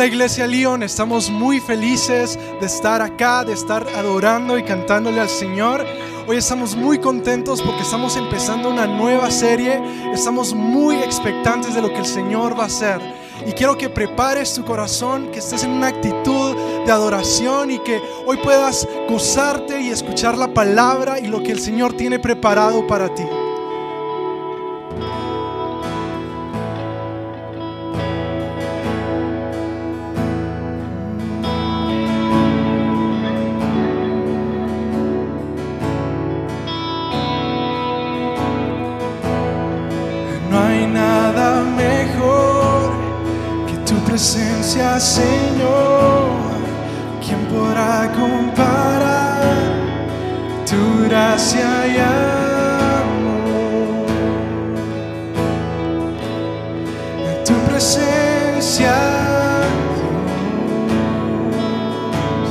[0.00, 5.28] Hola Iglesia León, estamos muy felices de estar acá, de estar adorando y cantándole al
[5.28, 5.84] Señor.
[6.26, 9.78] Hoy estamos muy contentos porque estamos empezando una nueva serie,
[10.10, 12.98] estamos muy expectantes de lo que el Señor va a hacer.
[13.46, 18.00] Y quiero que prepares tu corazón, que estés en una actitud de adoración y que
[18.24, 23.14] hoy puedas gozarte y escuchar la palabra y lo que el Señor tiene preparado para
[23.14, 23.24] ti.
[44.20, 46.28] Presencia, Señor.
[47.24, 49.54] ¿Quién podrá comparar
[50.68, 53.30] tu gracia y amor?
[57.30, 58.94] En tu presencia,
[60.68, 62.50] Dios.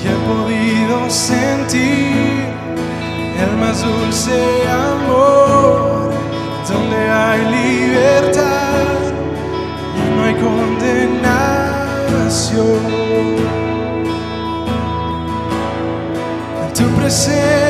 [0.00, 2.44] Y he podido sentir
[3.42, 5.53] el más dulce amor,
[17.04, 17.63] En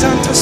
[0.00, 0.33] Santo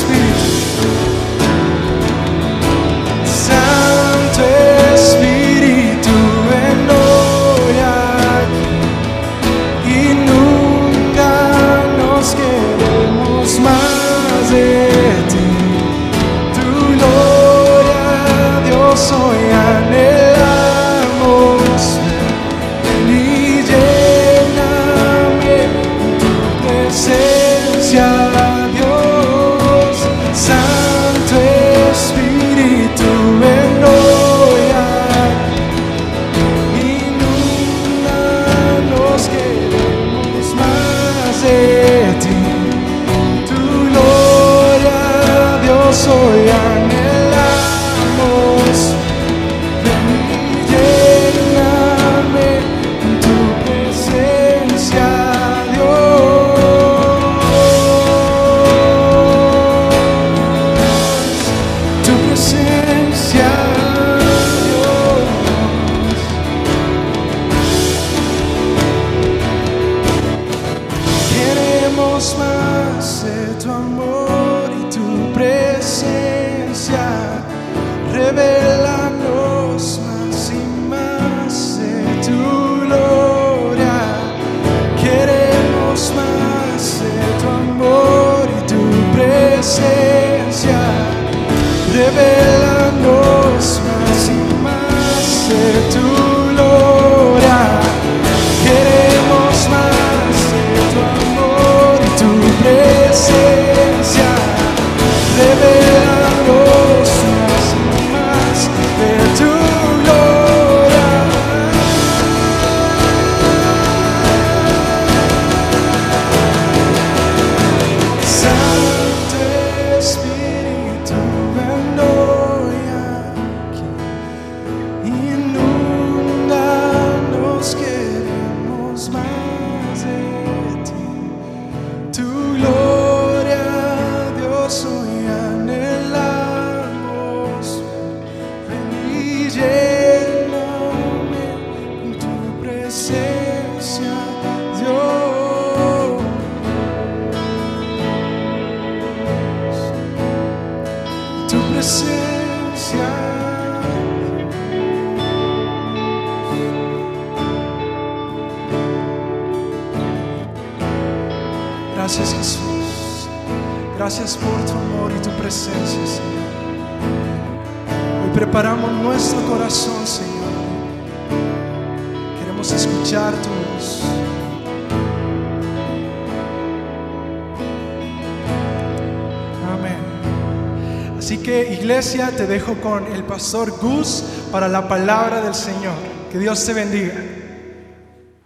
[181.32, 185.94] Así que iglesia, te dejo con el pastor Gus para la palabra del Señor.
[186.31, 187.14] Que Dios te bendiga.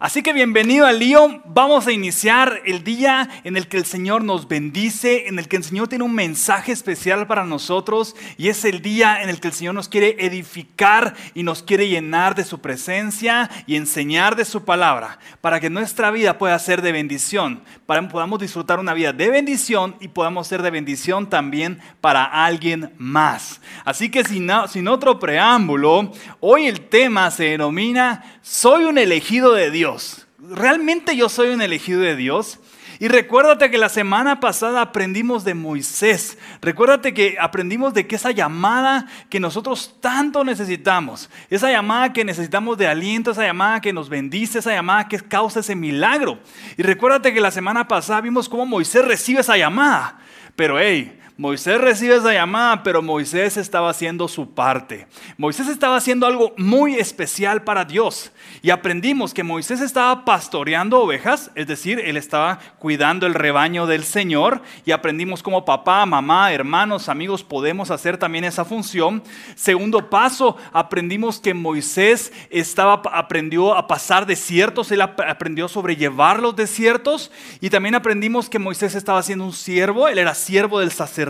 [0.07, 1.43] Así que bienvenido a Lío.
[1.47, 5.57] Vamos a iniciar el día en el que el Señor nos bendice, en el que
[5.57, 9.49] el Señor tiene un mensaje especial para nosotros y es el día en el que
[9.49, 14.45] el Señor nos quiere edificar y nos quiere llenar de su presencia y enseñar de
[14.45, 18.95] su palabra para que nuestra vida pueda ser de bendición, para que podamos disfrutar una
[18.95, 23.61] vida de bendición y podamos ser de bendición también para alguien más.
[23.85, 29.73] Así que sin, sin otro preámbulo, hoy el tema se denomina Soy un elegido de
[29.73, 29.96] Dios.
[30.39, 32.59] ¿Realmente yo soy un elegido de Dios?
[32.99, 36.39] Y recuérdate que la semana pasada aprendimos de Moisés.
[36.63, 42.79] Recuérdate que aprendimos de que esa llamada que nosotros tanto necesitamos, esa llamada que necesitamos
[42.79, 46.39] de aliento, esa llamada que nos bendice, esa llamada que causa ese milagro.
[46.79, 50.19] Y recuérdate que la semana pasada vimos cómo Moisés recibe esa llamada.
[50.55, 55.07] Pero hey, Moisés recibe esa llamada, pero Moisés estaba haciendo su parte.
[55.37, 58.33] Moisés estaba haciendo algo muy especial para Dios.
[58.63, 64.05] Y aprendimos que Moisés estaba pastoreando ovejas, es decir, él estaba cuidando el rebaño del
[64.05, 64.63] Señor.
[64.87, 69.23] Y aprendimos cómo papá, mamá, hermanos, amigos podemos hacer también esa función.
[69.57, 76.57] Segundo paso, aprendimos que Moisés estaba, aprendió a pasar desiertos, él aprendió a sobrellevar los
[76.57, 77.31] desiertos.
[77.61, 81.26] Y también aprendimos que Moisés estaba siendo un siervo, él era siervo del sacerdote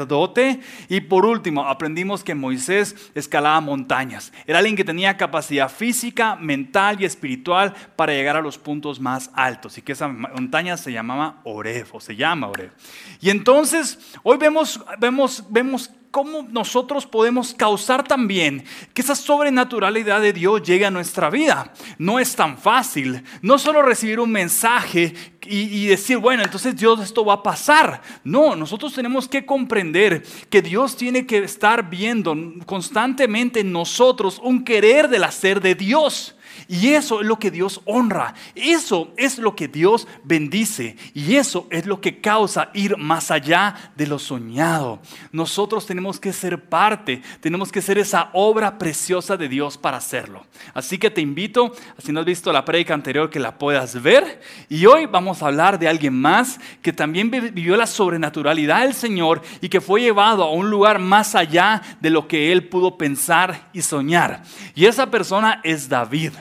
[0.88, 4.32] y por último, aprendimos que Moisés escalaba montañas.
[4.46, 9.30] Era alguien que tenía capacidad física, mental y espiritual para llegar a los puntos más
[9.34, 9.78] altos.
[9.78, 12.72] Y que esa montaña se llamaba Oref, o se llama Oref.
[13.20, 18.64] Y entonces, hoy vemos, vemos, vemos cómo nosotros podemos causar también
[18.94, 21.74] que esa sobrenaturalidad de Dios llegue a nuestra vida.
[21.98, 23.22] No es tan fácil.
[23.42, 28.00] No solo recibir un mensaje y, decir, bueno, entonces Dios esto va a pasar.
[28.24, 32.34] No, nosotros tenemos que comprender que Dios tiene que estar viendo
[32.64, 36.35] constantemente en nosotros un querer del hacer de Dios.
[36.68, 38.34] Y eso es lo que Dios honra.
[38.54, 40.96] Eso es lo que Dios bendice.
[41.14, 45.00] Y eso es lo que causa ir más allá de lo soñado.
[45.32, 50.46] Nosotros tenemos que ser parte, tenemos que ser esa obra preciosa de Dios para hacerlo.
[50.74, 54.40] Así que te invito, si no has visto la predica anterior, que la puedas ver.
[54.68, 59.42] Y hoy vamos a hablar de alguien más que también vivió la sobrenaturalidad del Señor
[59.60, 63.68] y que fue llevado a un lugar más allá de lo que él pudo pensar
[63.72, 64.42] y soñar.
[64.74, 66.32] Y esa persona es David.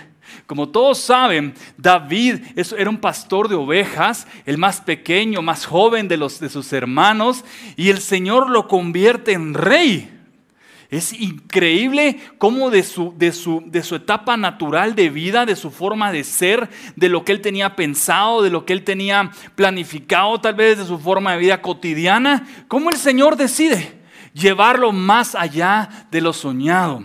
[0.47, 6.17] Como todos saben, David era un pastor de ovejas, el más pequeño, más joven de,
[6.17, 7.43] los, de sus hermanos,
[7.75, 10.11] y el Señor lo convierte en rey.
[10.89, 15.71] Es increíble cómo de su, de, su, de su, etapa natural de vida, de su
[15.71, 20.39] forma de ser, de lo que él tenía pensado, de lo que él tenía planificado,
[20.39, 23.99] tal vez de su forma de vida cotidiana, cómo el Señor decide
[24.33, 27.03] llevarlo más allá de lo soñado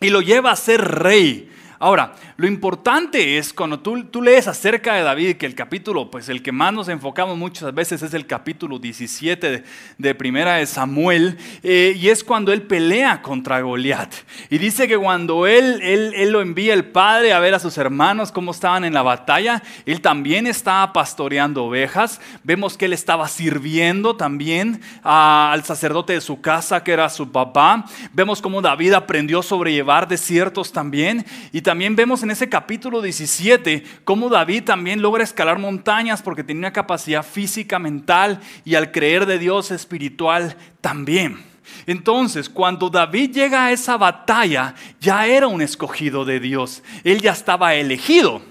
[0.00, 1.50] y lo lleva a ser rey.
[1.78, 6.42] Ahora, lo importante es cuando tú, lees acerca de David, que el capítulo, pues el
[6.42, 9.62] que más nos enfocamos muchas veces es el capítulo 17
[9.98, 14.14] de, Primera de Samuel, eh, y es cuando él pelea contra Goliat.
[14.48, 17.76] Y dice que cuando él, él, él, lo envía el padre a ver a sus
[17.76, 22.22] hermanos cómo estaban en la batalla, él también estaba pastoreando ovejas.
[22.42, 27.84] Vemos que él estaba sirviendo también al sacerdote de su casa, que era su papá.
[28.14, 31.26] Vemos cómo David aprendió a sobrellevar desiertos también.
[31.52, 36.60] Y también vemos en ese capítulo 17 cómo David también logra escalar montañas porque tenía
[36.60, 41.38] una capacidad física, mental y al creer de Dios espiritual también.
[41.86, 46.82] Entonces, cuando David llega a esa batalla, ya era un escogido de Dios.
[47.04, 48.42] Él ya estaba elegido.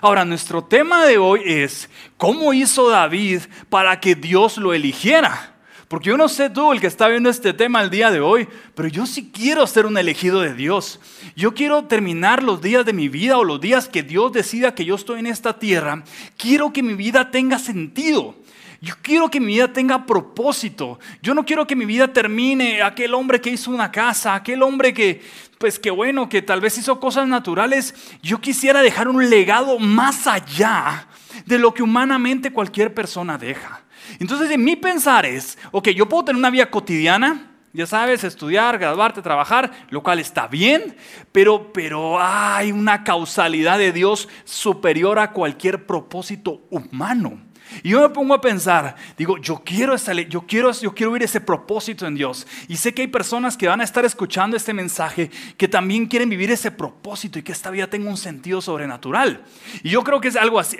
[0.00, 5.51] Ahora, nuestro tema de hoy es, ¿cómo hizo David para que Dios lo eligiera?
[5.92, 8.48] Porque yo no sé tú, el que está viendo este tema el día de hoy,
[8.74, 10.98] pero yo sí quiero ser un elegido de Dios.
[11.36, 14.86] Yo quiero terminar los días de mi vida o los días que Dios decida que
[14.86, 16.02] yo estoy en esta tierra.
[16.38, 18.36] Quiero que mi vida tenga sentido.
[18.80, 20.98] Yo quiero que mi vida tenga propósito.
[21.20, 24.94] Yo no quiero que mi vida termine aquel hombre que hizo una casa, aquel hombre
[24.94, 25.20] que,
[25.58, 27.94] pues que bueno, que tal vez hizo cosas naturales.
[28.22, 31.06] Yo quisiera dejar un legado más allá
[31.44, 33.81] de lo que humanamente cualquier persona deja.
[34.18, 38.78] Entonces, en mi pensar es, ok, yo puedo tener una vida cotidiana, ya sabes, estudiar,
[38.78, 40.96] graduarte, trabajar, lo cual está bien,
[41.32, 47.40] pero, pero hay una causalidad de Dios superior a cualquier propósito humano.
[47.82, 49.96] Y yo me pongo a pensar, digo, yo quiero,
[50.28, 52.46] yo, quiero, yo quiero oír ese propósito en Dios.
[52.68, 56.28] Y sé que hay personas que van a estar escuchando este mensaje que también quieren
[56.28, 59.44] vivir ese propósito y que esta vida tenga un sentido sobrenatural.
[59.82, 60.76] Y yo creo que es algo así,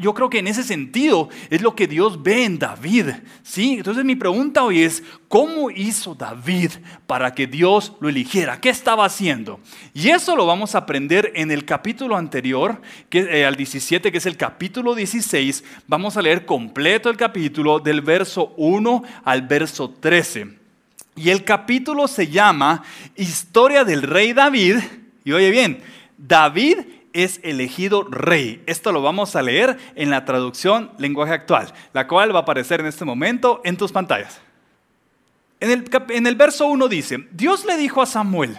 [0.00, 3.06] yo creo que en ese sentido es lo que Dios ve en David.
[3.42, 3.74] ¿sí?
[3.78, 6.72] Entonces mi pregunta hoy es, ¿cómo hizo David
[7.06, 8.60] para que Dios lo eligiera?
[8.60, 9.60] ¿Qué estaba haciendo?
[9.94, 14.18] Y eso lo vamos a aprender en el capítulo anterior, que, eh, al 17, que
[14.18, 15.62] es el capítulo 16.
[15.86, 20.56] Vamos a leer completo el capítulo del verso 1 al verso 13.
[21.14, 22.82] Y el capítulo se llama
[23.16, 24.76] Historia del rey David.
[25.24, 25.82] Y oye bien,
[26.16, 26.78] David
[27.12, 28.62] es elegido rey.
[28.66, 32.80] Esto lo vamos a leer en la traducción lenguaje actual, la cual va a aparecer
[32.80, 34.40] en este momento en tus pantallas.
[35.60, 38.58] En el, verso 1 dice, Dios le dijo a Samuel,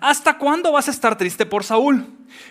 [0.00, 2.06] ¿hasta cuándo vas a estar triste por Saúl?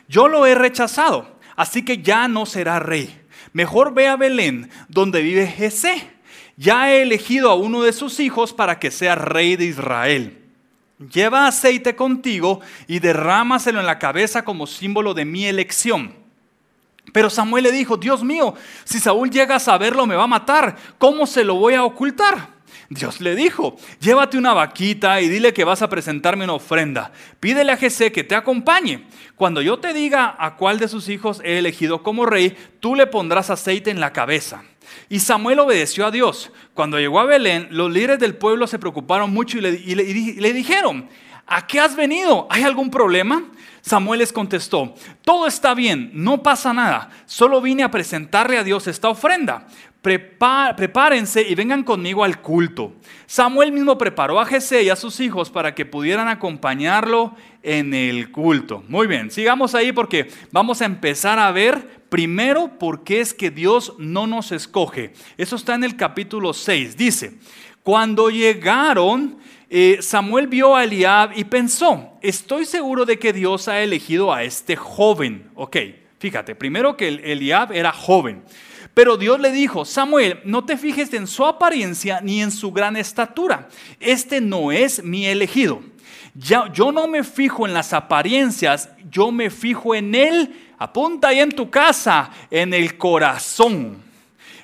[0.08, 3.20] Yo lo he rechazado, así que ya no será rey.
[3.52, 6.12] Mejor ve a Belén, donde vive Jesé.
[6.56, 10.38] Ya he elegido a uno de sus hijos para que sea rey de Israel.
[11.12, 16.14] Lleva aceite contigo y derrámaselo en la cabeza como símbolo de mi elección.
[17.12, 18.54] Pero Samuel le dijo, Dios mío,
[18.84, 20.76] si Saúl llega a saberlo me va a matar.
[20.98, 22.59] ¿Cómo se lo voy a ocultar?
[22.90, 27.12] Dios le dijo, llévate una vaquita y dile que vas a presentarme una ofrenda.
[27.40, 29.06] Pídele a Jesé que te acompañe.
[29.36, 33.06] Cuando yo te diga a cuál de sus hijos he elegido como rey, tú le
[33.06, 34.64] pondrás aceite en la cabeza.
[35.08, 36.52] Y Samuel obedeció a Dios.
[36.74, 41.08] Cuando llegó a Belén, los líderes del pueblo se preocuparon mucho y le, le dijeron,
[41.46, 42.48] ¿a qué has venido?
[42.50, 43.44] ¿Hay algún problema?
[43.82, 44.94] Samuel les contestó,
[45.24, 49.68] todo está bien, no pasa nada, solo vine a presentarle a Dios esta ofrenda
[50.02, 52.94] prepárense y vengan conmigo al culto.
[53.26, 58.32] Samuel mismo preparó a Jesse y a sus hijos para que pudieran acompañarlo en el
[58.32, 58.84] culto.
[58.88, 63.52] Muy bien, sigamos ahí porque vamos a empezar a ver primero por qué es que
[63.52, 65.14] Dios no nos escoge.
[65.38, 66.96] Eso está en el capítulo 6.
[66.96, 67.34] Dice,
[67.84, 69.38] cuando llegaron,
[69.70, 74.44] eh, Samuel vio a Eliab y pensó, estoy seguro de que Dios ha elegido a
[74.44, 75.50] este joven.
[75.56, 75.78] Ok,
[76.20, 78.44] fíjate, primero que Eliab era joven.
[79.00, 82.98] Pero Dios le dijo, Samuel, no te fijes en su apariencia ni en su gran
[82.98, 83.70] estatura.
[83.98, 85.82] Este no es mi elegido.
[86.36, 90.54] Ya, yo no me fijo en las apariencias, yo me fijo en él.
[90.78, 94.04] Apunta ahí en tu casa, en el corazón.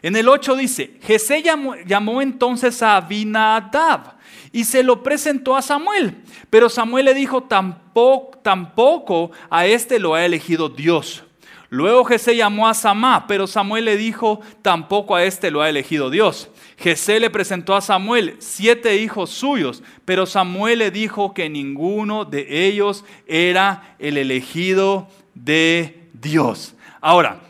[0.01, 4.17] En el 8 dice, Jesé llamó, llamó entonces a Abinadab
[4.51, 6.13] y se lo presentó a Samuel.
[6.49, 11.23] Pero Samuel le dijo, tampoco, tampoco a este lo ha elegido Dios
[11.69, 16.09] Luego Jesé llamó a Samá, pero Samuel le dijo, tampoco a este lo ha elegido
[16.09, 16.49] Dios.
[16.77, 22.67] Jesé le presentó a Samuel siete hijos suyos, pero Samuel le dijo que ninguno de
[22.67, 26.75] ellos era el elegido de Dios.
[27.01, 27.41] Ahora,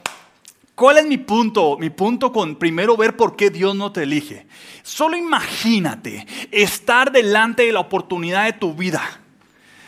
[0.76, 1.78] ¿cuál es mi punto?
[1.78, 4.48] Mi punto con primero ver por qué Dios no te elige.
[4.84, 9.02] Solo imagínate estar delante de la oportunidad de tu vida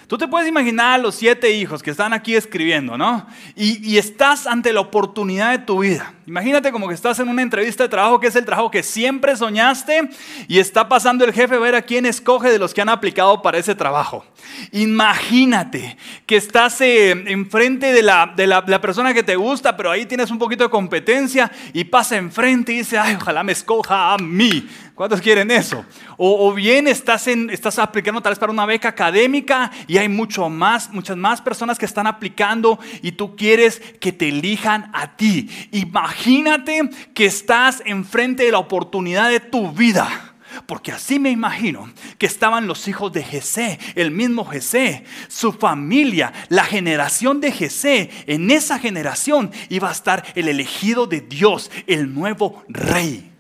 [0.08, 3.28] Tú te puedes imaginar a los siete hijos que están aquí escribiendo, ¿no?
[3.58, 6.14] Y, estás ante la oportunidad de tu vida.
[6.26, 9.36] Imagínate como que estás en una entrevista de trabajo que es el trabajo que siempre
[9.36, 10.10] soñaste
[10.48, 13.42] y está pasando el jefe a ver a quién escoge de los que han aplicado
[13.42, 14.26] para ese trabajo.
[14.72, 20.06] Imagínate que estás eh, enfrente de, la, de la, persona que te gusta, pero ahí
[20.06, 24.18] tienes un poquito de competencia y pasa enfrente y dice, ay, ojalá me escoja a
[24.18, 24.70] mí.
[24.98, 25.86] ¿Cuántos quieren eso?
[26.18, 30.50] O, bien estás, en, estás aplicando tal vez para una beca académica y hay mucho
[30.50, 35.52] más, muchas más personas que están aplicando y tú quieres que te elijan a ti.
[35.72, 40.34] Imagínate que estás enfrente de la oportunidad de tu vida.
[40.66, 46.34] Porque así me imagino que estaban los hijos de Jesé, el mismo Jesé, su familia,
[46.50, 48.10] la generación de Jesé.
[48.26, 53.37] En esa generación iba a estar el elegido de Dios, el nuevo rey.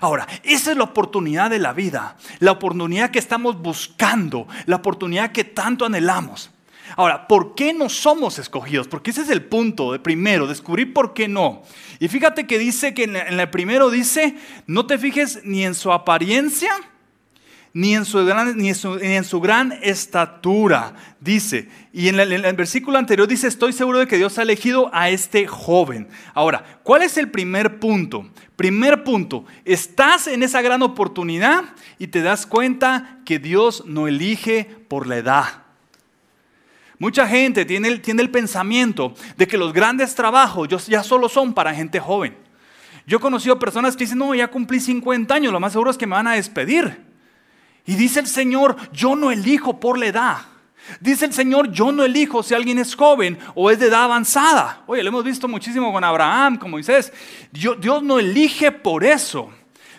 [0.00, 5.32] Ahora, esa es la oportunidad de la vida, la oportunidad que estamos buscando, la oportunidad
[5.32, 6.50] que tanto anhelamos.
[6.96, 8.88] Ahora, ¿por qué no somos escogidos?
[8.88, 11.62] Porque ese es el punto de primero, descubrir por qué no.
[12.00, 15.92] Y fíjate que dice que en el primero dice, no te fijes ni en su
[15.92, 16.72] apariencia,
[17.78, 18.04] ni en
[19.24, 21.68] su gran, estatura, dice.
[21.92, 25.46] Y en el, versículo anterior dice, estoy seguro de que Dios ha elegido a este
[25.46, 26.08] joven.
[26.34, 28.28] Ahora, ¿cuál es el primer punto?
[28.56, 31.66] Primer punto, estás en esa gran oportunidad
[32.00, 35.44] y te das cuenta que Dios no elige por la edad.
[36.98, 41.54] Mucha gente tiene el, tiene el pensamiento de que los grandes trabajos ya solo son
[41.54, 42.36] para gente joven.
[43.06, 45.96] Yo he conocido personas que dicen, no, ya cumplí 50 años, lo más seguro es
[45.96, 47.07] que me van a despedir.
[47.88, 50.36] Y dice el Señor, yo no elijo por la edad.
[51.00, 54.82] Dice el Señor, yo no elijo si alguien es joven o es de edad avanzada.
[54.86, 57.10] Oye, lo hemos visto muchísimo con Abraham, con Moisés.
[57.50, 59.50] Dios, no elige por eso.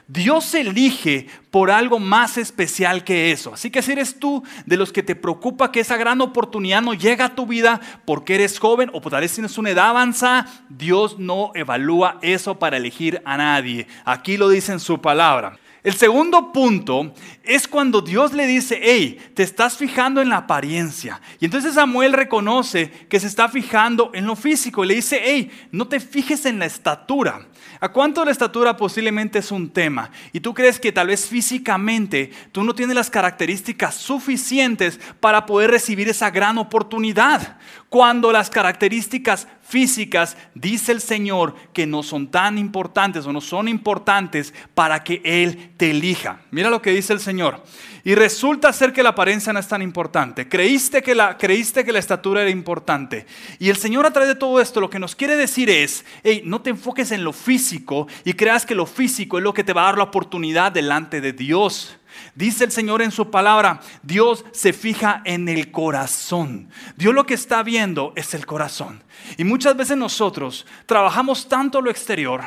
[0.07, 3.55] Dios elige por algo más especial que eso.
[3.55, 6.93] Así que si eres tú de los que te preocupa que esa gran oportunidad no
[6.93, 11.17] llega a tu vida porque eres joven o tal vez tienes una edad avanzada, Dios
[11.17, 13.87] no evalúa eso para elegir a nadie.
[14.05, 15.57] Aquí lo dice en su palabra.
[15.81, 21.21] El segundo punto es cuando Dios le dice, hey, te estás fijando en la apariencia.
[21.39, 25.49] Y entonces Samuel reconoce que se está fijando en lo físico y le dice, hey,
[25.71, 27.47] no te fijes en la estatura.
[27.79, 30.11] ¿A cuánto la estatura posiblemente es un tema?
[30.33, 35.71] Y tú crees que tal vez físicamente tú no tienes las características suficientes para poder
[35.71, 37.57] recibir esa gran oportunidad.
[37.87, 43.67] Cuando las características físicas, dice el Señor, que no son tan importantes o no son
[43.67, 46.41] importantes para que Él te elija.
[46.49, 47.63] Mira lo que dice el Señor.
[48.03, 50.47] Y resulta ser que la apariencia no es tan importante.
[50.47, 53.27] Creíste que la, creíste que la estatura era importante.
[53.59, 56.41] Y el Señor a través de todo esto lo que nos quiere decir es, hey,
[56.45, 59.73] no te enfoques en lo físico y creas que lo físico es lo que te
[59.73, 61.98] va a dar la oportunidad delante de Dios.
[62.39, 66.69] Dice el Señor en su palabra, Dios se fija en el corazón.
[66.95, 69.03] Dios lo que está viendo es el corazón.
[69.35, 72.45] Y muchas veces nosotros trabajamos tanto lo exterior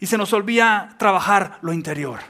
[0.00, 2.20] y se nos olvida trabajar lo interior.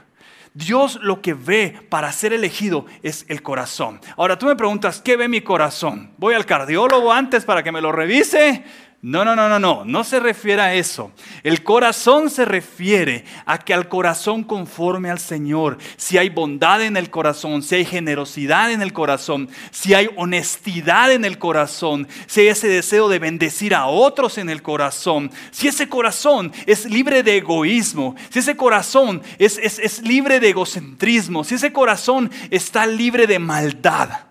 [0.53, 4.01] Dios lo que ve para ser elegido es el corazón.
[4.17, 6.11] Ahora tú me preguntas, ¿qué ve mi corazón?
[6.17, 8.65] ¿Voy al cardiólogo antes para que me lo revise?
[9.01, 11.13] No, no, no, no, no, no se refiere a eso.
[11.43, 16.97] El corazón se refiere a que al corazón conforme al Señor, si hay bondad en
[16.97, 22.41] el corazón, si hay generosidad en el corazón, si hay honestidad en el corazón, si
[22.41, 27.23] hay ese deseo de bendecir a otros en el corazón, si ese corazón es libre
[27.23, 32.85] de egoísmo, si ese corazón es, es, es libre de egocentrismo, si ese corazón está
[32.85, 34.28] libre de maldad.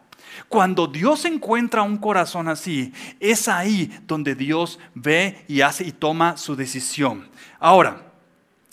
[0.48, 6.38] Cuando Dios encuentra un corazón así, es ahí donde Dios ve y hace y toma
[6.38, 7.28] su decisión.
[7.58, 8.08] Ahora,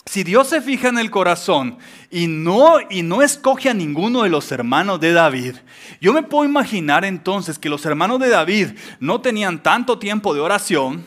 [0.05, 1.77] si Dios se fija en el corazón
[2.11, 5.55] y no, y no escoge a ninguno de los hermanos de David,
[5.99, 10.41] yo me puedo imaginar entonces que los hermanos de David no tenían tanto tiempo de
[10.41, 11.03] oración,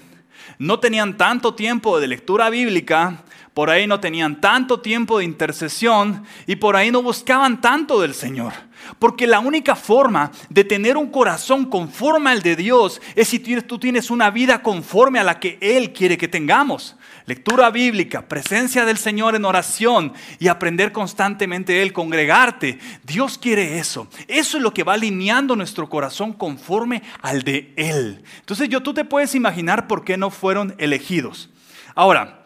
[0.59, 3.23] no tenían tanto tiempo de lectura bíblica,
[3.59, 8.15] por ahí no tenían tanto tiempo de intercesión y por ahí no buscaban tanto del
[8.15, 8.53] Señor.
[9.01, 13.81] Porque la única forma de tener un corazón conforme al de Dios es si tú
[13.81, 16.95] tienes una vida conforme a la que Él quiere que tengamos.
[17.27, 22.79] Lectura bíblica, presencia del Señor en oración y aprender constantemente de Él, congregarte.
[23.03, 24.07] Dios quiere eso.
[24.29, 28.23] Eso es lo que va alineando nuestro corazón conforme al de Él.
[28.39, 31.51] Entonces yo tú te puedes imaginar por qué no fueron elegidos.
[31.97, 32.38] Ahora,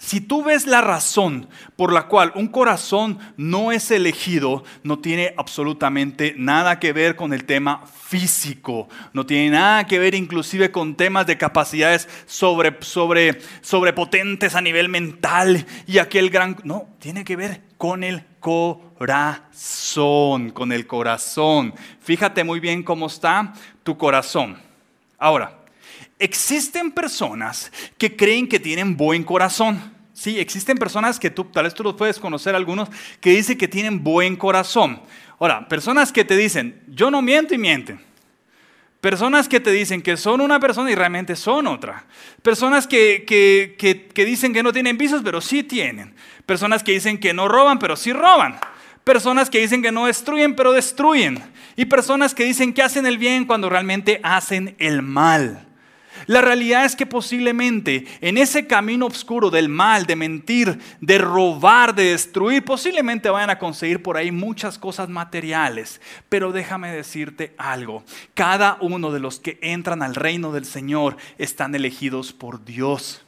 [0.00, 5.34] si tú ves la razón por la cual un corazón no es elegido, no tiene
[5.36, 10.94] absolutamente nada que ver con el tema físico, no tiene nada que ver inclusive con
[10.94, 16.56] temas de capacidades sobre, sobre, sobrepotentes a nivel mental y aquel gran...
[16.64, 21.74] No, tiene que ver con el corazón, con el corazón.
[22.00, 24.56] Fíjate muy bien cómo está tu corazón.
[25.18, 25.59] Ahora,
[26.20, 29.92] existen personas que creen que tienen buen corazón.
[30.12, 33.68] Sí, existen personas que tú, tal vez tú los puedes conocer algunos, que dicen que
[33.68, 35.00] tienen buen corazón.
[35.38, 38.00] Ahora, personas que te dicen, yo no miento y mienten.
[39.00, 42.04] Personas que te dicen que son una persona y realmente son otra.
[42.42, 43.74] Personas que, que,
[44.12, 46.14] que, dicen que no tienen vicios, pero sí tienen.
[46.44, 48.60] Personas que dicen que no roban, pero sí roban.
[49.02, 51.42] Personas que dicen que no destruyen, pero destruyen.
[51.76, 55.69] Y personas que dicen que hacen el bien cuando realmente hacen el mal.
[56.26, 61.94] La realidad es que posiblemente en ese camino oscuro del mal, de mentir, de robar,
[61.94, 66.00] de destruir, posiblemente vayan a conseguir por ahí muchas cosas materiales.
[66.28, 68.04] Pero déjame decirte algo,
[68.34, 73.24] cada uno de los que entran al reino del Señor están elegidos por Dios.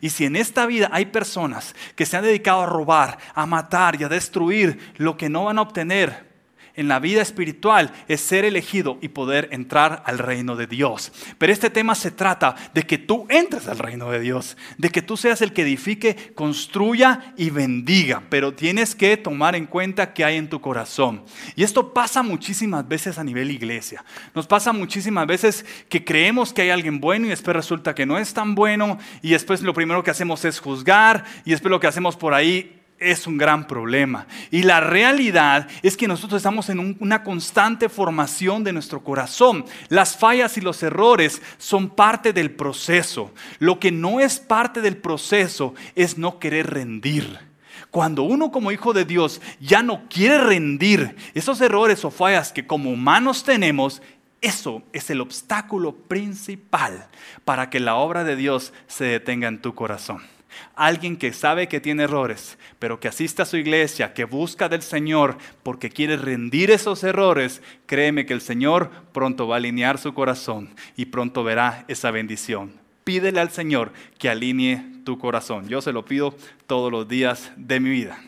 [0.00, 4.00] Y si en esta vida hay personas que se han dedicado a robar, a matar
[4.00, 6.31] y a destruir lo que no van a obtener,
[6.74, 11.12] en la vida espiritual es ser elegido y poder entrar al reino de Dios.
[11.38, 15.02] Pero este tema se trata de que tú entres al reino de Dios, de que
[15.02, 20.24] tú seas el que edifique, construya y bendiga, pero tienes que tomar en cuenta qué
[20.24, 21.24] hay en tu corazón.
[21.56, 24.04] Y esto pasa muchísimas veces a nivel iglesia.
[24.34, 28.18] Nos pasa muchísimas veces que creemos que hay alguien bueno y después resulta que no
[28.18, 31.86] es tan bueno y después lo primero que hacemos es juzgar y después lo que
[31.86, 34.26] hacemos por ahí es un gran problema.
[34.50, 39.64] Y la realidad es que nosotros estamos en una constante formación de nuestro corazón.
[39.88, 43.32] Las fallas y los errores son parte del proceso.
[43.58, 47.38] Lo que no es parte del proceso es no querer rendir.
[47.90, 52.66] Cuando uno como hijo de Dios ya no quiere rendir esos errores o fallas que
[52.66, 54.00] como humanos tenemos,
[54.40, 57.06] eso es el obstáculo principal
[57.44, 60.22] para que la obra de Dios se detenga en tu corazón.
[60.74, 64.82] Alguien que sabe que tiene errores, pero que asiste a su iglesia, que busca del
[64.82, 70.14] Señor porque quiere rendir esos errores, créeme que el Señor pronto va a alinear su
[70.14, 72.72] corazón y pronto verá esa bendición.
[73.04, 75.68] Pídele al Señor que alinee tu corazón.
[75.68, 76.36] Yo se lo pido
[76.66, 78.22] todos los días de mi vida.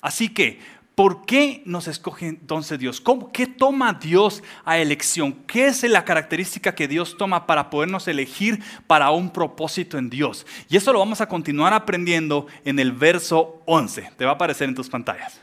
[0.00, 0.60] Así que
[0.94, 3.02] ¿Por qué nos escoge entonces Dios?
[3.32, 5.32] ¿Qué toma Dios a elección?
[5.46, 10.46] ¿Qué es la característica que Dios toma para podernos elegir para un propósito en Dios?
[10.68, 14.12] Y eso lo vamos a continuar aprendiendo en el verso 11.
[14.16, 15.40] Te va a aparecer en tus pantallas.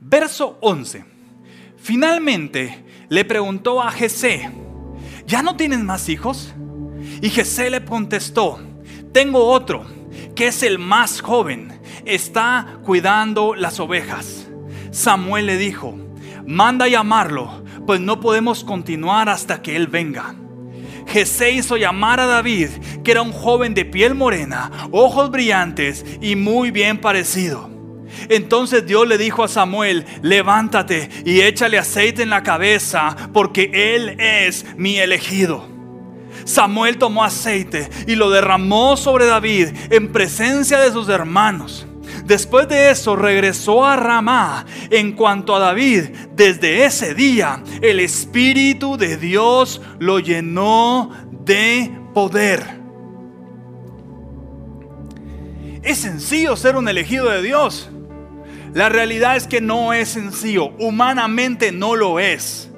[0.00, 1.04] Verso 11.
[1.78, 4.50] Finalmente le preguntó a Jesé,
[5.26, 6.54] ¿ya no tienes más hijos?
[7.22, 8.58] Y Jesé le contestó,
[9.12, 9.86] tengo otro,
[10.34, 14.46] que es el más joven está cuidando las ovejas.
[14.90, 15.96] Samuel le dijo,
[16.46, 20.34] manda llamarlo, pues no podemos continuar hasta que él venga.
[21.06, 22.70] Jesé hizo llamar a David,
[23.02, 27.70] que era un joven de piel morena, ojos brillantes y muy bien parecido.
[28.28, 34.16] Entonces Dios le dijo a Samuel, levántate y échale aceite en la cabeza, porque él
[34.20, 35.73] es mi elegido.
[36.44, 41.86] Samuel tomó aceite y lo derramó sobre David en presencia de sus hermanos.
[42.24, 44.64] Después de eso regresó a Ramá.
[44.90, 46.04] En cuanto a David,
[46.34, 51.10] desde ese día el Espíritu de Dios lo llenó
[51.44, 52.82] de poder.
[55.82, 57.90] Es sencillo ser un elegido de Dios.
[58.72, 62.70] La realidad es que no es sencillo, humanamente no lo es.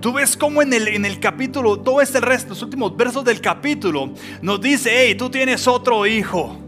[0.00, 3.40] Tú ves cómo en el, en el capítulo, todo este resto, los últimos versos del
[3.40, 6.65] capítulo, nos dice, hey, tú tienes otro hijo.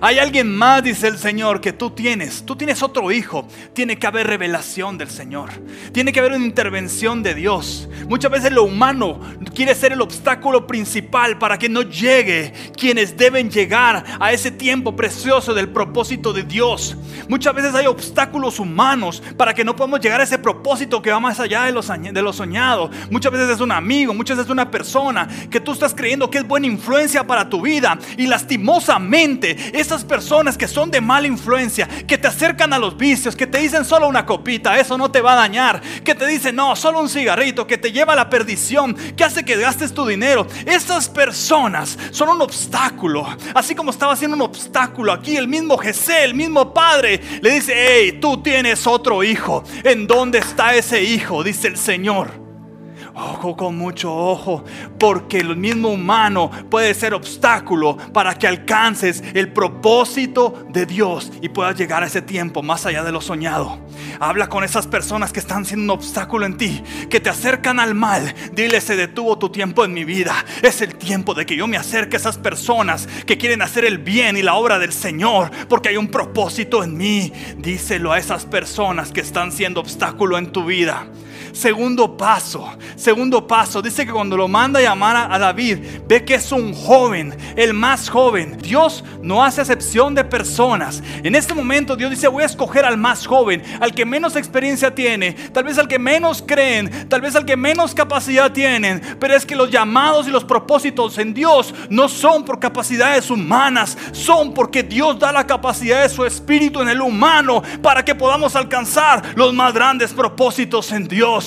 [0.00, 2.44] Hay alguien más, dice el Señor, que tú tienes.
[2.44, 3.48] Tú tienes otro hijo.
[3.72, 5.50] Tiene que haber revelación del Señor.
[5.92, 7.88] Tiene que haber una intervención de Dios.
[8.08, 9.20] Muchas veces lo humano
[9.54, 14.94] quiere ser el obstáculo principal para que no llegue quienes deben llegar a ese tiempo
[14.94, 16.96] precioso del propósito de Dios.
[17.28, 21.20] Muchas veces hay obstáculos humanos para que no podamos llegar a ese propósito que va
[21.20, 22.90] más allá de lo, de lo soñado.
[23.10, 26.38] Muchas veces es un amigo, muchas veces es una persona que tú estás creyendo que
[26.38, 31.26] es buena influencia para tu vida y lastimosamente es esas personas que son de mala
[31.26, 35.10] influencia, que te acercan a los vicios, que te dicen solo una copita, eso no
[35.10, 38.16] te va a dañar, que te dicen no, solo un cigarrito, que te lleva a
[38.16, 40.46] la perdición, que hace que gastes tu dinero.
[40.66, 46.10] Esas personas son un obstáculo, así como estaba siendo un obstáculo aquí el mismo Jesús,
[46.10, 51.42] el mismo padre, le dice, hey, tú tienes otro hijo, ¿en dónde está ese hijo?
[51.42, 52.47] Dice el Señor.
[53.20, 54.64] Ojo con mucho ojo,
[54.96, 61.48] porque el mismo humano puede ser obstáculo para que alcances el propósito de Dios y
[61.48, 63.80] puedas llegar a ese tiempo más allá de lo soñado.
[64.20, 67.96] Habla con esas personas que están siendo un obstáculo en ti, que te acercan al
[67.96, 68.32] mal.
[68.52, 70.44] Dile, se detuvo tu tiempo en mi vida.
[70.62, 73.98] Es el tiempo de que yo me acerque a esas personas que quieren hacer el
[73.98, 77.32] bien y la obra del Señor, porque hay un propósito en mí.
[77.56, 81.08] Díselo a esas personas que están siendo obstáculo en tu vida.
[81.52, 86.34] Segundo paso, segundo paso, dice que cuando lo manda a llamar a David, ve que
[86.34, 88.58] es un joven, el más joven.
[88.58, 91.02] Dios no hace excepción de personas.
[91.22, 94.94] En este momento Dios dice, voy a escoger al más joven, al que menos experiencia
[94.94, 99.00] tiene, tal vez al que menos creen, tal vez al que menos capacidad tienen.
[99.18, 103.96] Pero es que los llamados y los propósitos en Dios no son por capacidades humanas,
[104.12, 108.56] son porque Dios da la capacidad de su espíritu en el humano para que podamos
[108.56, 111.37] alcanzar los más grandes propósitos en Dios.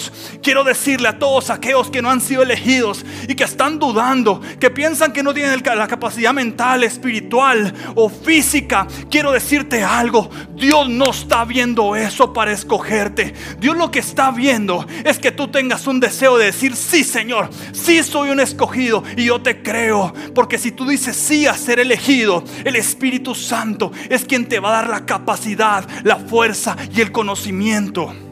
[0.41, 4.69] Quiero decirle a todos aquellos que no han sido elegidos y que están dudando, que
[4.69, 10.29] piensan que no tienen la capacidad mental, espiritual o física, quiero decirte algo.
[10.55, 13.33] Dios no está viendo eso para escogerte.
[13.59, 17.49] Dios lo que está viendo es que tú tengas un deseo de decir, sí Señor,
[17.73, 20.13] sí soy un escogido y yo te creo.
[20.33, 24.69] Porque si tú dices sí a ser elegido, el Espíritu Santo es quien te va
[24.69, 28.30] a dar la capacidad, la fuerza y el conocimiento.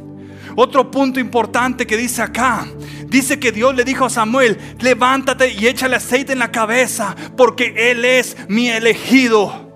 [0.61, 2.67] Otro punto importante que dice acá,
[3.05, 7.73] dice que Dios le dijo a Samuel, levántate y échale aceite en la cabeza, porque
[7.77, 9.71] Él es mi elegido.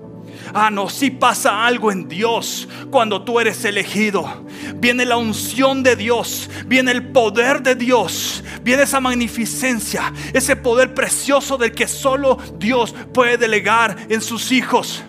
[0.53, 4.45] Ah, no, si pasa algo en Dios cuando tú eres elegido.
[4.75, 10.93] Viene la unción de Dios, viene el poder de Dios, viene esa magnificencia, ese poder
[10.93, 15.01] precioso del que solo Dios puede delegar en sus hijos.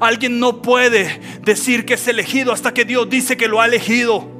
[0.00, 4.36] Alguien no puede decir que es elegido hasta que Dios dice que lo ha elegido.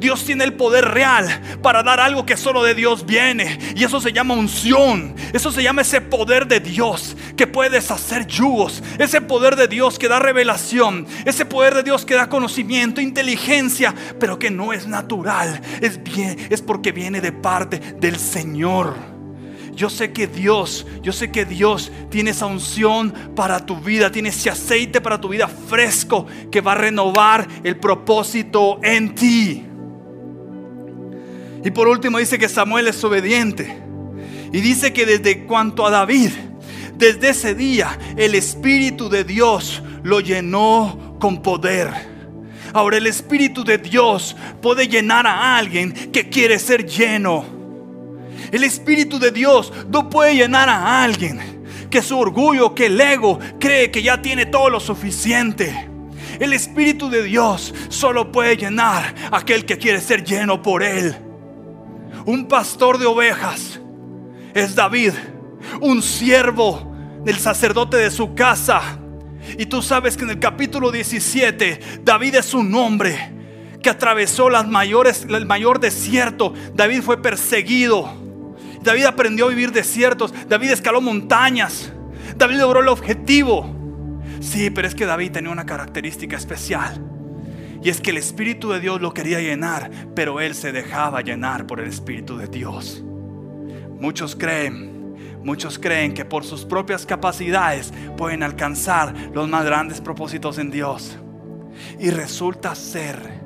[0.00, 1.28] Dios tiene el poder real
[1.62, 3.58] para dar algo que solo de Dios viene.
[3.76, 5.14] Y eso se llama unción.
[5.34, 8.82] Eso se llama ese poder de Dios que puede deshacer yugos.
[8.98, 11.06] Ese poder de Dios que da revelación.
[11.26, 15.60] Ese poder de Dios que da conocimiento, inteligencia, pero que no es natural.
[15.82, 18.96] Es, bien, es porque viene de parte del Señor.
[19.74, 24.30] Yo sé que Dios, yo sé que Dios tiene esa unción para tu vida, tiene
[24.30, 29.69] ese aceite para tu vida fresco que va a renovar el propósito en ti.
[31.64, 33.78] Y por último dice que Samuel es obediente.
[34.52, 36.30] Y dice que desde cuanto a David,
[36.96, 41.90] desde ese día el Espíritu de Dios lo llenó con poder.
[42.72, 47.44] Ahora el Espíritu de Dios puede llenar a alguien que quiere ser lleno.
[48.52, 53.38] El Espíritu de Dios no puede llenar a alguien que su orgullo, que el ego
[53.58, 55.88] cree que ya tiene todo lo suficiente.
[56.38, 61.29] El Espíritu de Dios solo puede llenar a aquel que quiere ser lleno por Él.
[62.26, 63.80] Un pastor de ovejas
[64.54, 65.12] es David,
[65.80, 66.92] un siervo
[67.24, 68.98] del sacerdote de su casa.
[69.58, 73.32] Y tú sabes que en el capítulo 17 David es un hombre
[73.82, 76.52] que atravesó las mayores, el mayor desierto.
[76.74, 78.12] David fue perseguido.
[78.82, 80.32] David aprendió a vivir desiertos.
[80.48, 81.92] David escaló montañas.
[82.36, 83.74] David logró el objetivo.
[84.40, 87.09] Sí, pero es que David tenía una característica especial.
[87.82, 91.66] Y es que el Espíritu de Dios lo quería llenar, pero él se dejaba llenar
[91.66, 93.02] por el Espíritu de Dios.
[93.98, 100.58] Muchos creen, muchos creen que por sus propias capacidades pueden alcanzar los más grandes propósitos
[100.58, 101.18] en Dios.
[101.98, 103.40] Y resulta ser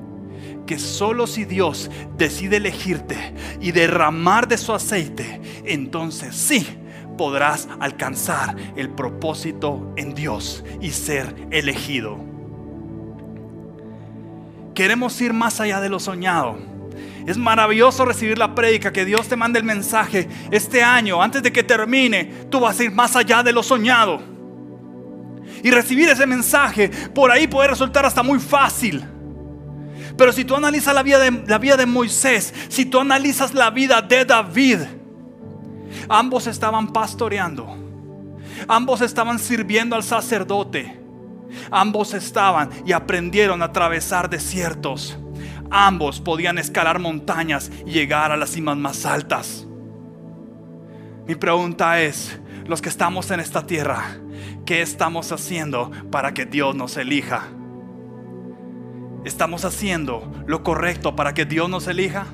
[0.66, 6.66] que solo si Dios decide elegirte y derramar de su aceite, entonces sí
[7.16, 12.33] podrás alcanzar el propósito en Dios y ser elegido.
[14.74, 16.58] Queremos ir más allá de lo soñado.
[17.26, 21.52] Es maravilloso recibir la prédica, que Dios te mande el mensaje este año, antes de
[21.52, 24.20] que termine, tú vas a ir más allá de lo soñado.
[25.62, 29.02] Y recibir ese mensaje por ahí puede resultar hasta muy fácil.
[30.16, 33.70] Pero si tú analizas la vida, de, la vida de Moisés, si tú analizas la
[33.70, 34.80] vida de David,
[36.08, 37.76] ambos estaban pastoreando,
[38.68, 41.03] ambos estaban sirviendo al sacerdote,
[41.70, 45.18] ambos estaban y aprendieron a atravesar desiertos,
[45.70, 49.66] ambos podían escalar montañas y llegar a las cimas más altas.
[51.26, 54.18] Mi pregunta es, los que estamos en esta tierra,
[54.66, 57.48] ¿qué estamos haciendo para que Dios nos elija?
[59.24, 62.26] ¿Estamos haciendo lo correcto para que Dios nos elija?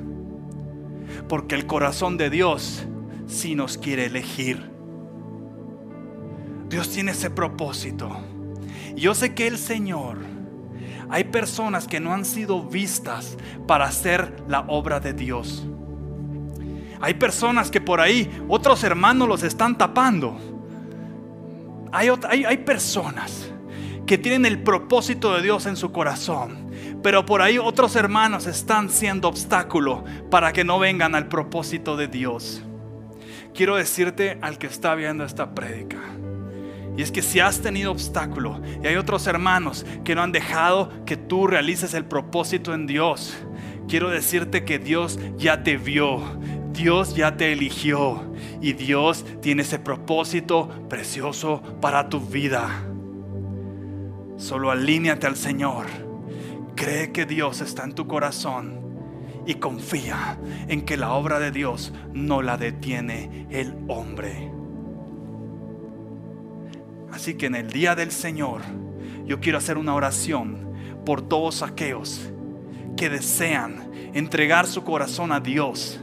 [1.29, 2.85] Porque el corazón de Dios
[3.27, 4.71] sí nos quiere elegir.
[6.69, 8.21] Dios tiene ese propósito.
[9.01, 10.19] Yo sé que el Señor,
[11.09, 13.37] hay personas que no han sido vistas
[13.67, 15.67] para hacer la obra de Dios.
[17.01, 20.39] Hay personas que por ahí otros hermanos los están tapando.
[21.91, 23.51] Hay, hay, hay personas
[24.07, 26.71] que tienen el propósito de Dios en su corazón
[27.03, 32.09] pero por ahí otros hermanos están siendo obstáculo para que no vengan al propósito de
[32.09, 32.63] Dios.
[33.55, 35.99] Quiero decirte al que está viendo esta prédica.
[37.01, 40.91] Y es que si has tenido obstáculo y hay otros hermanos que no han dejado
[41.07, 43.35] que tú realices el propósito en Dios,
[43.89, 46.21] quiero decirte que Dios ya te vio,
[46.75, 52.69] Dios ya te eligió y Dios tiene ese propósito precioso para tu vida.
[54.37, 55.87] Solo alíñate al Señor
[56.75, 58.79] Cree que Dios está en tu corazón
[59.47, 64.60] y confía en que la obra de Dios no la detiene el hombre.
[67.13, 68.63] Así que en el día del Señor
[69.25, 70.73] yo quiero hacer una oración
[71.05, 72.31] por todos aquellos
[72.97, 76.01] que desean entregar su corazón a Dios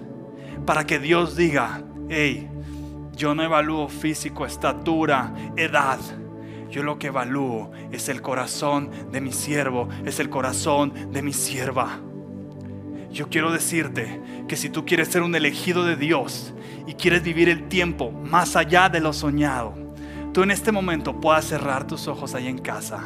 [0.66, 2.50] para que Dios diga, hey,
[3.16, 6.00] yo no evalúo físico, estatura, edad
[6.70, 11.34] yo lo que evalúo es el corazón de mi siervo, es el corazón de mi
[11.34, 12.00] sierva.
[13.12, 16.54] Yo quiero decirte que si tú quieres ser un elegido de Dios
[16.86, 19.87] y quieres vivir el tiempo más allá de lo soñado,
[20.38, 23.00] tú en este momento puedas cerrar tus ojos ahí en casa,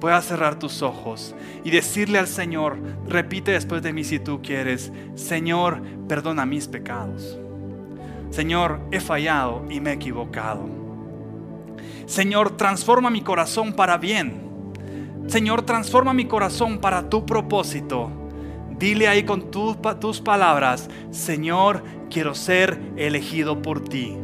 [0.00, 2.76] puedas cerrar tus ojos y decirle al Señor,
[3.08, 7.38] repite después de mí si tú quieres, Señor, perdona mis pecados.
[8.28, 10.68] Señor, he fallado y me he equivocado.
[12.04, 14.42] Señor, transforma mi corazón para bien.
[15.26, 18.10] Señor, transforma mi corazón para tu propósito.
[18.78, 24.18] Dile ahí con tus palabras, Señor, quiero ser elegido por ti.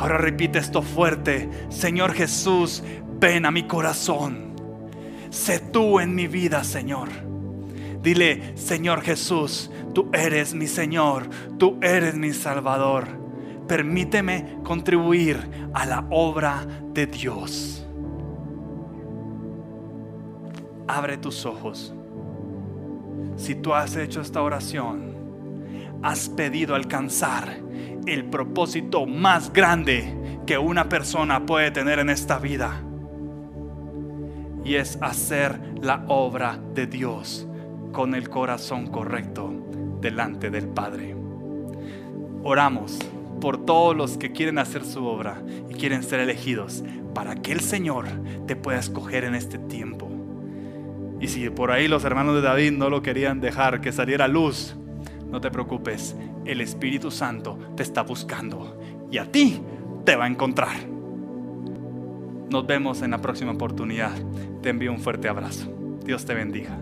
[0.00, 2.82] Ahora repite esto fuerte, Señor Jesús,
[3.20, 4.54] ven a mi corazón.
[5.28, 7.10] Sé tú en mi vida, Señor.
[8.02, 13.08] Dile, Señor Jesús, tú eres mi Señor, tú eres mi Salvador.
[13.68, 17.86] Permíteme contribuir a la obra de Dios.
[20.88, 21.92] Abre tus ojos.
[23.36, 25.14] Si tú has hecho esta oración,
[26.02, 27.68] has pedido alcanzar
[28.06, 32.82] el propósito más grande que una persona puede tener en esta vida.
[34.64, 37.46] Y es hacer la obra de Dios
[37.92, 39.52] con el corazón correcto
[40.00, 41.16] delante del Padre.
[42.42, 42.98] Oramos
[43.40, 46.84] por todos los que quieren hacer su obra y quieren ser elegidos
[47.14, 48.06] para que el Señor
[48.46, 50.08] te pueda escoger en este tiempo.
[51.20, 54.76] Y si por ahí los hermanos de David no lo querían dejar que saliera luz,
[55.30, 59.60] no te preocupes, el Espíritu Santo te está buscando y a ti
[60.04, 60.76] te va a encontrar.
[62.50, 64.12] Nos vemos en la próxima oportunidad.
[64.62, 65.72] Te envío un fuerte abrazo.
[66.04, 66.78] Dios te bendiga.